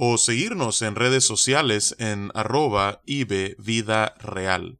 [0.00, 4.78] o seguirnos en redes sociales en arroba Vida Real.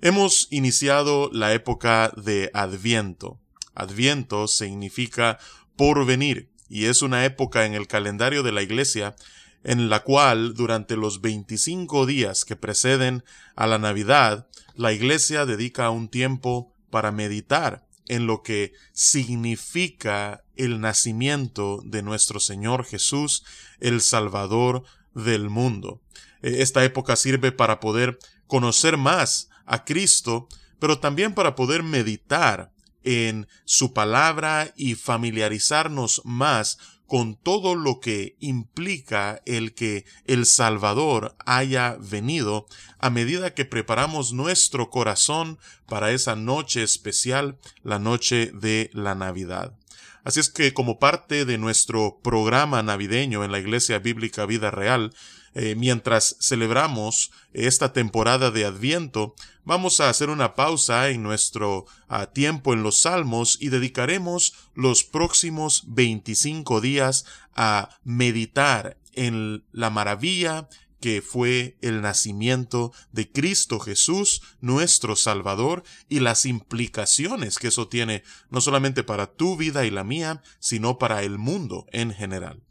[0.00, 3.40] Hemos iniciado la época de Adviento.
[3.74, 5.40] Adviento significa
[5.74, 9.16] porvenir y es una época en el calendario de la Iglesia
[9.64, 13.24] en la cual durante los 25 días que preceden
[13.56, 20.80] a la Navidad, la Iglesia dedica un tiempo para meditar en lo que significa el
[20.80, 23.44] nacimiento de nuestro Señor Jesús,
[23.78, 24.82] el Salvador
[25.14, 26.02] del mundo.
[26.42, 28.18] E, esta época sirve para poder
[28.48, 30.48] conocer más a Cristo,
[30.80, 32.72] pero también para poder meditar
[33.04, 36.78] en su palabra y familiarizarnos más
[37.10, 42.68] con todo lo que implica el que el Salvador haya venido
[43.00, 49.74] a medida que preparamos nuestro corazón para esa noche especial, la noche de la Navidad.
[50.22, 55.12] Así es que como parte de nuestro programa navideño en la Iglesia Bíblica Vida Real,
[55.54, 59.34] eh, mientras celebramos esta temporada de Adviento,
[59.64, 65.04] vamos a hacer una pausa en nuestro ah, tiempo en los Salmos y dedicaremos los
[65.04, 70.68] próximos 25 días a meditar en la maravilla
[71.00, 78.22] que fue el nacimiento de Cristo Jesús, nuestro Salvador, y las implicaciones que eso tiene
[78.50, 82.62] no solamente para tu vida y la mía, sino para el mundo en general.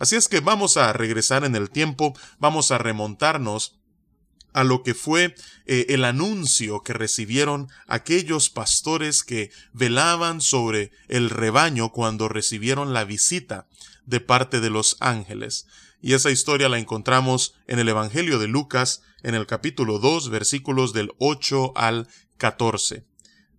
[0.00, 3.78] Así es que vamos a regresar en el tiempo, vamos a remontarnos
[4.54, 5.34] a lo que fue
[5.66, 13.04] eh, el anuncio que recibieron aquellos pastores que velaban sobre el rebaño cuando recibieron la
[13.04, 13.68] visita
[14.06, 15.66] de parte de los ángeles.
[16.00, 20.94] Y esa historia la encontramos en el Evangelio de Lucas, en el capítulo 2, versículos
[20.94, 23.04] del 8 al 14.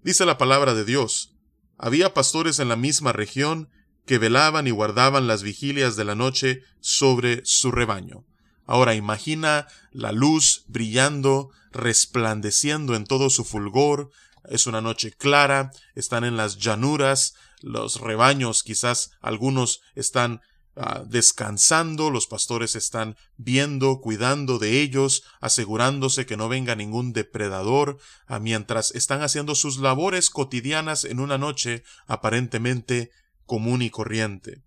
[0.02, 1.36] Dice la palabra de Dios,
[1.78, 3.70] había pastores en la misma región
[4.06, 8.26] que velaban y guardaban las vigilias de la noche sobre su rebaño.
[8.66, 14.12] Ahora imagina la luz brillando, resplandeciendo en todo su fulgor,
[14.46, 20.42] es una noche clara, están en las llanuras, los rebaños quizás algunos están
[20.76, 28.00] ah, descansando, los pastores están viendo, cuidando de ellos, asegurándose que no venga ningún depredador,
[28.26, 33.12] ah, mientras están haciendo sus labores cotidianas en una noche aparentemente
[33.52, 34.62] común y corriente.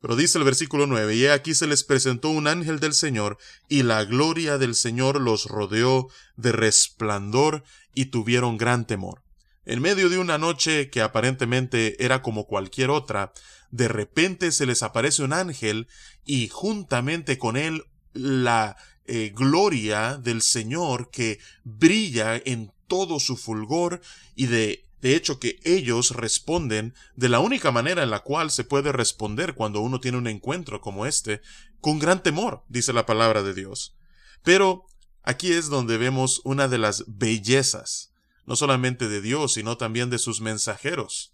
[0.00, 3.36] Pero dice el versículo 9, y aquí se les presentó un ángel del Señor,
[3.68, 6.06] y la gloria del Señor los rodeó
[6.36, 9.24] de resplandor, y tuvieron gran temor.
[9.64, 13.32] En medio de una noche que aparentemente era como cualquier otra,
[13.72, 15.88] de repente se les aparece un ángel,
[16.24, 17.82] y juntamente con él
[18.12, 24.00] la eh, gloria del Señor que brilla en todo su fulgor,
[24.36, 28.62] y de de hecho, que ellos responden de la única manera en la cual se
[28.62, 31.42] puede responder cuando uno tiene un encuentro como este,
[31.80, 33.96] con gran temor, dice la palabra de Dios.
[34.44, 34.86] Pero
[35.24, 38.12] aquí es donde vemos una de las bellezas,
[38.46, 41.32] no solamente de Dios, sino también de sus mensajeros.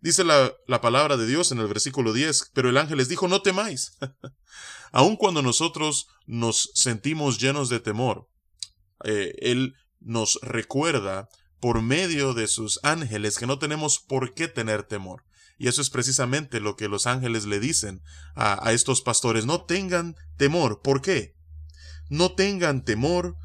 [0.00, 0.52] Dice la,
[0.82, 3.96] palabra de Dios en el versículo 10, pero el ángel les dijo, no temáis.
[4.92, 8.28] Aun cuando nosotros nos sentimos llenos de temor,
[9.04, 11.30] eh, Él nos recuerda
[11.60, 15.24] por medio de sus ángeles que no tenemos por qué tener temor.
[15.58, 18.00] Y eso es precisamente lo que los ángeles le dicen
[18.36, 19.44] a, estos pastores.
[19.44, 20.80] No tengan temor.
[20.82, 21.34] ¿Por qué?
[22.08, 23.36] No tengan temor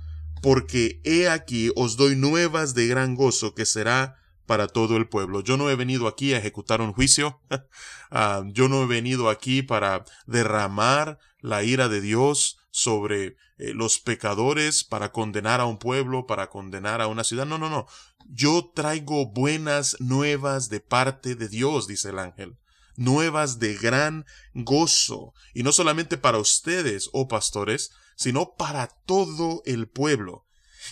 [0.42, 5.42] porque he aquí os doy nuevas de gran gozo que será para todo el pueblo.
[5.42, 7.40] Yo no he venido aquí a ejecutar un juicio.
[8.16, 14.00] Ah, yo no he venido aquí para derramar la ira de Dios sobre eh, los
[14.00, 17.46] pecadores, para condenar a un pueblo, para condenar a una ciudad.
[17.46, 17.86] No, no, no.
[18.28, 22.58] Yo traigo buenas nuevas de parte de Dios, dice el ángel.
[22.96, 24.26] Nuevas de gran
[24.56, 25.36] gozo.
[25.54, 30.48] Y no solamente para ustedes, oh pastores, sino para todo el pueblo.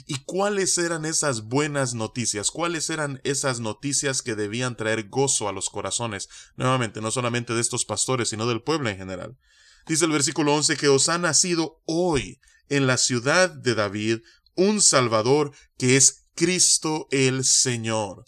[0.06, 2.52] ¿Y cuáles eran esas buenas noticias?
[2.52, 6.30] ¿Cuáles eran esas noticias que debían traer gozo a los corazones?
[6.56, 9.36] Nuevamente, no solamente de estos pastores, sino del pueblo en general.
[9.88, 12.40] Dice el versículo 11 que os ha nacido hoy
[12.70, 14.20] en la ciudad de David
[14.56, 18.26] un Salvador que es Cristo el Señor.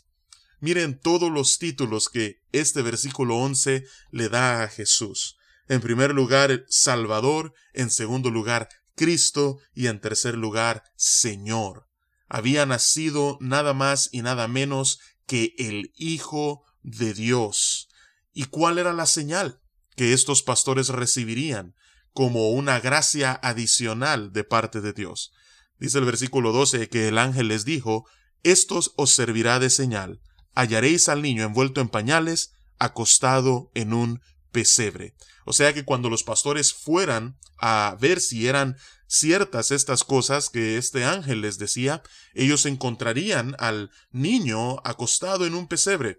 [0.59, 5.37] Miren todos los títulos que este versículo 11 le da a Jesús.
[5.67, 11.87] En primer lugar, Salvador, en segundo lugar, Cristo y en tercer lugar, Señor.
[12.27, 17.89] Había nacido nada más y nada menos que el Hijo de Dios.
[18.33, 19.62] ¿Y cuál era la señal
[19.95, 21.75] que estos pastores recibirían
[22.13, 25.31] como una gracia adicional de parte de Dios?
[25.79, 28.05] Dice el versículo 12 que el ángel les dijo,
[28.43, 30.21] Estos os servirá de señal,
[30.55, 35.15] hallaréis al niño envuelto en pañales, acostado en un pesebre.
[35.45, 40.77] O sea que cuando los pastores fueran a ver si eran ciertas estas cosas que
[40.77, 42.01] este ángel les decía,
[42.33, 46.17] ellos encontrarían al niño acostado en un pesebre,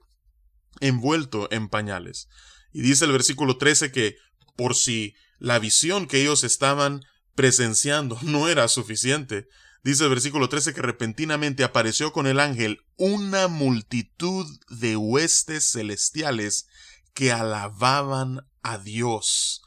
[0.80, 2.28] envuelto en pañales.
[2.74, 4.16] Y dice el versículo 13 que
[4.56, 7.00] por si la visión que ellos estaban
[7.34, 9.48] presenciando no era suficiente,
[9.82, 16.66] dice el versículo 13 que repentinamente apareció con el ángel una multitud de huestes celestiales
[17.14, 19.62] que alababan a Dios.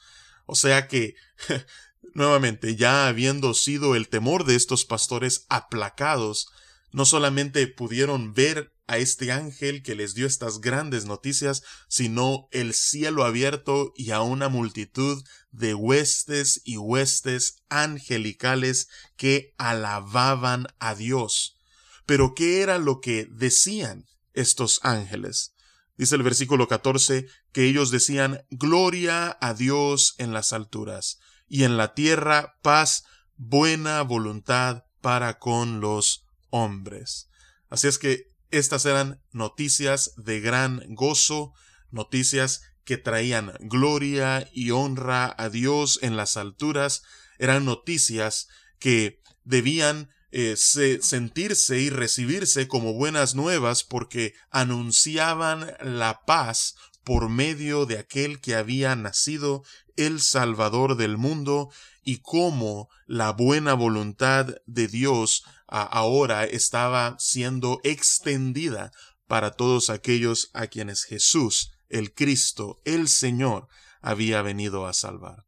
[0.45, 1.15] O sea que
[2.17, 6.47] Nuevamente, ya habiendo sido el temor de estos pastores aplacados,
[6.91, 12.73] no solamente pudieron ver a este ángel que les dio estas grandes noticias, sino el
[12.73, 18.87] cielo abierto y a una multitud de huestes y huestes angelicales
[19.17, 21.57] que alababan a Dios.
[22.05, 25.53] Pero ¿qué era lo que decían estos ángeles?
[25.97, 31.75] Dice el versículo 14 que ellos decían Gloria a Dios en las alturas y en
[31.75, 33.03] la tierra paz,
[33.35, 37.29] buena voluntad para con los hombres.
[37.69, 41.53] Así es que estas eran noticias de gran gozo,
[41.91, 47.03] noticias que traían gloria y honra a Dios en las alturas,
[47.37, 48.47] eran noticias
[48.79, 57.85] que debían eh, sentirse y recibirse como buenas nuevas porque anunciaban la paz por medio
[57.85, 59.63] de aquel que había nacido
[59.97, 61.69] el Salvador del mundo
[62.03, 68.91] y cómo la buena voluntad de Dios ahora estaba siendo extendida
[69.27, 73.67] para todos aquellos a quienes Jesús, el Cristo, el Señor,
[74.01, 75.45] había venido a salvar.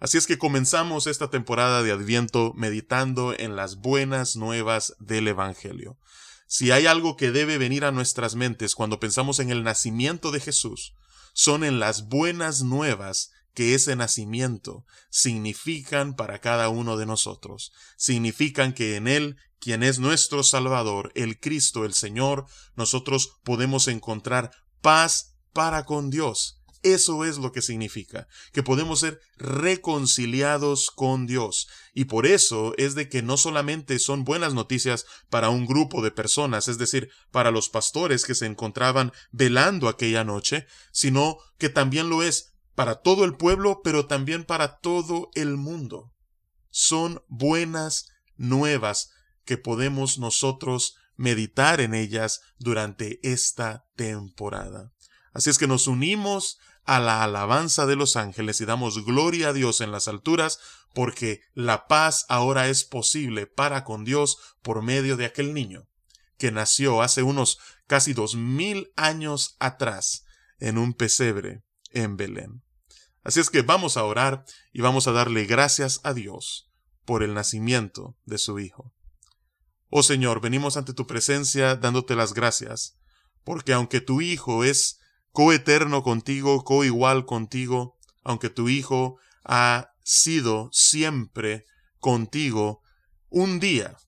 [0.00, 5.98] Así es que comenzamos esta temporada de Adviento meditando en las buenas nuevas del Evangelio.
[6.46, 10.40] Si hay algo que debe venir a nuestras mentes cuando pensamos en el nacimiento de
[10.40, 10.94] Jesús,
[11.32, 17.72] son en las buenas nuevas que ese nacimiento significan para cada uno de nosotros.
[17.96, 22.46] Significan que en Él, quien es nuestro Salvador, el Cristo, el Señor,
[22.76, 26.62] nosotros podemos encontrar paz para con Dios.
[26.84, 31.66] Eso es lo que significa, que podemos ser reconciliados con Dios.
[31.94, 36.12] Y por eso es de que no solamente son buenas noticias para un grupo de
[36.12, 42.08] personas, es decir, para los pastores que se encontraban velando aquella noche, sino que también
[42.08, 46.14] lo es para todo el pueblo, pero también para todo el mundo.
[46.70, 49.10] Son buenas nuevas
[49.44, 54.92] que podemos nosotros meditar en ellas durante esta temporada.
[55.32, 59.52] Así es que nos unimos a la alabanza de los ángeles y damos gloria a
[59.52, 60.60] Dios en las alturas,
[60.94, 65.88] porque la paz ahora es posible para con Dios por medio de aquel niño
[66.36, 67.58] que nació hace unos
[67.88, 70.26] casi dos mil años atrás
[70.60, 72.62] en un pesebre en Belén.
[73.28, 76.72] Así es que vamos a orar y vamos a darle gracias a Dios
[77.04, 78.94] por el nacimiento de su Hijo.
[79.90, 82.96] Oh Señor, venimos ante tu presencia dándote las gracias,
[83.44, 84.98] porque aunque tu Hijo es
[85.30, 91.66] coeterno contigo, coigual contigo, aunque tu Hijo ha sido siempre
[91.98, 92.80] contigo,
[93.28, 93.98] un día,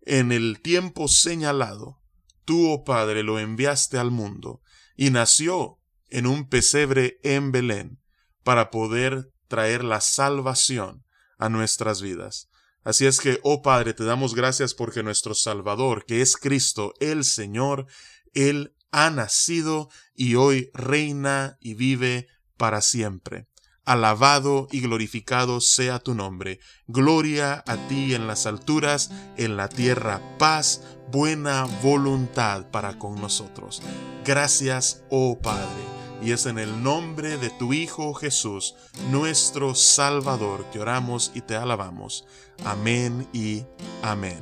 [0.00, 2.00] en el tiempo señalado,
[2.46, 4.62] tú, oh Padre, lo enviaste al mundo,
[4.96, 5.78] y nació
[6.08, 8.00] en un pesebre en Belén,
[8.46, 11.04] para poder traer la salvación
[11.36, 12.48] a nuestras vidas.
[12.84, 17.24] Así es que, oh Padre, te damos gracias porque nuestro Salvador, que es Cristo, el
[17.24, 17.86] Señor,
[18.34, 23.48] Él ha nacido y hoy reina y vive para siempre.
[23.84, 26.60] Alabado y glorificado sea tu nombre.
[26.86, 33.82] Gloria a ti en las alturas, en la tierra paz, buena voluntad para con nosotros.
[34.24, 35.85] Gracias, oh Padre.
[36.22, 38.74] Y es en el nombre de tu Hijo Jesús,
[39.10, 42.26] nuestro Salvador, que oramos y te alabamos.
[42.64, 43.64] Amén y
[44.02, 44.40] amén.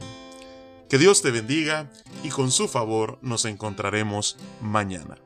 [0.88, 1.90] Que Dios te bendiga
[2.22, 5.23] y con su favor nos encontraremos mañana.